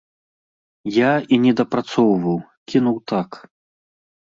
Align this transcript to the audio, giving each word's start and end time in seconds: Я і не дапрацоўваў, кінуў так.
Я 0.95 1.11
і 1.37 1.39
не 1.45 1.53
дапрацоўваў, 1.61 2.43
кінуў 2.75 2.97
так. 3.17 3.29